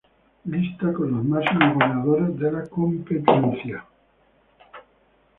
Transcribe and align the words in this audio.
Lista 0.45 0.91
con 0.93 1.11
los 1.11 1.23
máximos 1.23 1.75
goleadores 1.77 2.39
de 2.39 2.51
la 2.51 2.67
competencia. 2.67 3.85